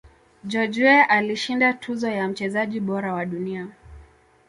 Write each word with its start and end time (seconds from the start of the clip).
george 0.45 0.81
Weah 0.83 1.09
alishinda 1.11 1.73
tuzo 1.73 2.09
ya 2.09 2.27
mchezaji 2.27 2.79
bora 2.79 3.13
wa 3.13 3.25
dunia 3.25 3.67